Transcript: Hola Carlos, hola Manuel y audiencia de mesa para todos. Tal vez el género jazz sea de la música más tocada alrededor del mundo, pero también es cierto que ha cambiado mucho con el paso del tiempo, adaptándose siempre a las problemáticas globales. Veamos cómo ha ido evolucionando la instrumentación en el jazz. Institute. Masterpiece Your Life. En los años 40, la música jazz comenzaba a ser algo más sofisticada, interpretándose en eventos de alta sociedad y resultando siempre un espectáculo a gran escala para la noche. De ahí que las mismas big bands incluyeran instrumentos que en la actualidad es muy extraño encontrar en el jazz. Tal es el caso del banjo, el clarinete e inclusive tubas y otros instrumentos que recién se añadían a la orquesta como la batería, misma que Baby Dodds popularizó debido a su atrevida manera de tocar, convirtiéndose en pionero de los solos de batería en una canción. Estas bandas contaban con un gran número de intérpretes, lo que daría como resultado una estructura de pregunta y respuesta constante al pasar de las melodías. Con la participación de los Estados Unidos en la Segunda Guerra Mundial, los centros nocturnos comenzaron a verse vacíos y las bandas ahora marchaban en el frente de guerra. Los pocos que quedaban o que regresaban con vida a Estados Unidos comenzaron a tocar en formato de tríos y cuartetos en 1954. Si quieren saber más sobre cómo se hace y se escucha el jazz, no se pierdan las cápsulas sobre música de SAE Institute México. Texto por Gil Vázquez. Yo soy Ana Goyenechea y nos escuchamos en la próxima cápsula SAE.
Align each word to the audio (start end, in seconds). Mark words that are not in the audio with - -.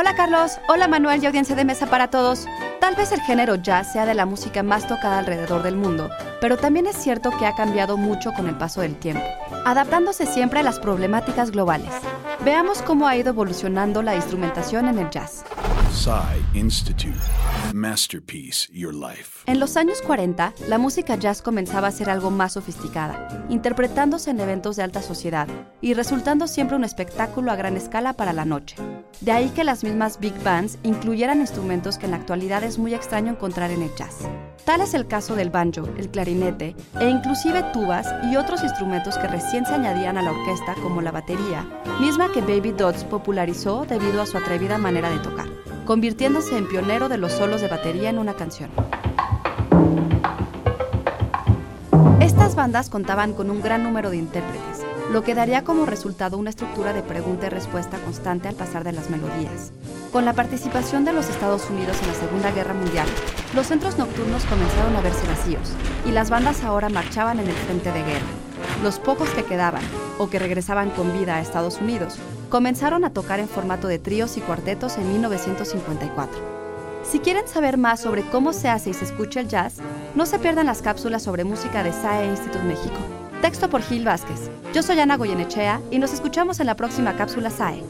Hola 0.00 0.14
Carlos, 0.14 0.60
hola 0.68 0.86
Manuel 0.86 1.20
y 1.20 1.26
audiencia 1.26 1.56
de 1.56 1.64
mesa 1.64 1.86
para 1.86 2.08
todos. 2.08 2.46
Tal 2.78 2.94
vez 2.94 3.10
el 3.10 3.20
género 3.20 3.56
jazz 3.56 3.94
sea 3.94 4.06
de 4.06 4.14
la 4.14 4.26
música 4.26 4.62
más 4.62 4.86
tocada 4.86 5.18
alrededor 5.18 5.64
del 5.64 5.74
mundo, 5.74 6.08
pero 6.40 6.56
también 6.56 6.86
es 6.86 6.94
cierto 6.94 7.32
que 7.36 7.46
ha 7.46 7.56
cambiado 7.56 7.96
mucho 7.96 8.32
con 8.32 8.46
el 8.46 8.56
paso 8.56 8.80
del 8.80 8.94
tiempo, 8.94 9.24
adaptándose 9.64 10.24
siempre 10.26 10.60
a 10.60 10.62
las 10.62 10.78
problemáticas 10.78 11.50
globales. 11.50 11.90
Veamos 12.44 12.80
cómo 12.82 13.08
ha 13.08 13.16
ido 13.16 13.30
evolucionando 13.30 14.00
la 14.02 14.14
instrumentación 14.14 14.86
en 14.86 15.00
el 15.00 15.10
jazz. 15.10 15.44
Institute. 16.54 17.18
Masterpiece 17.74 18.68
Your 18.72 18.94
Life. 18.94 19.42
En 19.46 19.58
los 19.58 19.76
años 19.76 20.00
40, 20.02 20.54
la 20.68 20.78
música 20.78 21.16
jazz 21.16 21.42
comenzaba 21.42 21.88
a 21.88 21.90
ser 21.90 22.08
algo 22.08 22.30
más 22.30 22.52
sofisticada, 22.52 23.44
interpretándose 23.48 24.30
en 24.30 24.38
eventos 24.38 24.76
de 24.76 24.84
alta 24.84 25.02
sociedad 25.02 25.48
y 25.80 25.94
resultando 25.94 26.46
siempre 26.46 26.76
un 26.76 26.84
espectáculo 26.84 27.50
a 27.50 27.56
gran 27.56 27.76
escala 27.76 28.12
para 28.12 28.32
la 28.32 28.44
noche. 28.44 28.76
De 29.20 29.32
ahí 29.32 29.48
que 29.50 29.64
las 29.64 29.82
mismas 29.82 30.20
big 30.20 30.34
bands 30.44 30.78
incluyeran 30.84 31.40
instrumentos 31.40 31.98
que 31.98 32.06
en 32.06 32.12
la 32.12 32.18
actualidad 32.18 32.62
es 32.62 32.78
muy 32.78 32.94
extraño 32.94 33.32
encontrar 33.32 33.70
en 33.72 33.82
el 33.82 33.94
jazz. 33.96 34.28
Tal 34.64 34.80
es 34.80 34.94
el 34.94 35.08
caso 35.08 35.34
del 35.34 35.50
banjo, 35.50 35.88
el 35.96 36.08
clarinete 36.08 36.76
e 37.00 37.08
inclusive 37.08 37.64
tubas 37.72 38.06
y 38.30 38.36
otros 38.36 38.62
instrumentos 38.62 39.18
que 39.18 39.26
recién 39.26 39.66
se 39.66 39.74
añadían 39.74 40.18
a 40.18 40.22
la 40.22 40.30
orquesta 40.30 40.74
como 40.82 41.02
la 41.02 41.10
batería, 41.10 41.66
misma 42.00 42.30
que 42.30 42.42
Baby 42.42 42.72
Dodds 42.72 43.04
popularizó 43.04 43.86
debido 43.86 44.22
a 44.22 44.26
su 44.26 44.36
atrevida 44.36 44.78
manera 44.78 45.10
de 45.10 45.18
tocar, 45.18 45.48
convirtiéndose 45.84 46.56
en 46.56 46.68
pionero 46.68 47.08
de 47.08 47.18
los 47.18 47.32
solos 47.32 47.60
de 47.60 47.68
batería 47.68 48.10
en 48.10 48.18
una 48.18 48.34
canción. 48.34 48.70
Estas 52.20 52.54
bandas 52.54 52.88
contaban 52.90 53.32
con 53.32 53.50
un 53.50 53.62
gran 53.62 53.82
número 53.82 54.10
de 54.10 54.18
intérpretes, 54.18 54.84
lo 55.10 55.22
que 55.22 55.34
daría 55.34 55.64
como 55.64 55.86
resultado 55.86 56.36
una 56.36 56.50
estructura 56.50 56.92
de 56.92 57.02
pregunta 57.02 57.46
y 57.46 57.50
respuesta 57.50 57.98
constante 57.98 58.48
al 58.48 58.54
pasar 58.54 58.84
de 58.84 58.92
las 58.92 59.08
melodías. 59.08 59.72
Con 60.12 60.24
la 60.24 60.34
participación 60.34 61.04
de 61.04 61.12
los 61.12 61.30
Estados 61.30 61.68
Unidos 61.70 61.96
en 62.02 62.08
la 62.08 62.14
Segunda 62.14 62.50
Guerra 62.52 62.74
Mundial, 62.74 63.06
los 63.54 63.66
centros 63.66 63.96
nocturnos 63.96 64.44
comenzaron 64.44 64.96
a 64.96 65.00
verse 65.00 65.26
vacíos 65.26 65.72
y 66.06 66.12
las 66.12 66.28
bandas 66.28 66.62
ahora 66.62 66.90
marchaban 66.90 67.40
en 67.40 67.48
el 67.48 67.54
frente 67.54 67.90
de 67.90 68.02
guerra. 68.02 68.26
Los 68.82 68.98
pocos 68.98 69.30
que 69.30 69.44
quedaban 69.44 69.82
o 70.18 70.28
que 70.28 70.38
regresaban 70.38 70.90
con 70.90 71.12
vida 71.12 71.36
a 71.36 71.40
Estados 71.40 71.80
Unidos 71.80 72.16
comenzaron 72.50 73.04
a 73.04 73.12
tocar 73.12 73.40
en 73.40 73.48
formato 73.48 73.88
de 73.88 73.98
tríos 73.98 74.36
y 74.36 74.40
cuartetos 74.40 74.98
en 74.98 75.10
1954. 75.12 76.58
Si 77.02 77.20
quieren 77.20 77.48
saber 77.48 77.78
más 77.78 78.00
sobre 78.00 78.28
cómo 78.28 78.52
se 78.52 78.68
hace 78.68 78.90
y 78.90 78.94
se 78.94 79.06
escucha 79.06 79.40
el 79.40 79.48
jazz, 79.48 79.76
no 80.14 80.26
se 80.26 80.38
pierdan 80.38 80.66
las 80.66 80.82
cápsulas 80.82 81.22
sobre 81.22 81.44
música 81.44 81.82
de 81.82 81.92
SAE 81.92 82.26
Institute 82.26 82.64
México. 82.64 82.98
Texto 83.40 83.70
por 83.70 83.82
Gil 83.82 84.04
Vázquez. 84.04 84.50
Yo 84.74 84.82
soy 84.82 84.98
Ana 84.98 85.16
Goyenechea 85.16 85.80
y 85.92 86.00
nos 86.00 86.12
escuchamos 86.12 86.58
en 86.58 86.66
la 86.66 86.74
próxima 86.74 87.16
cápsula 87.16 87.50
SAE. 87.50 87.84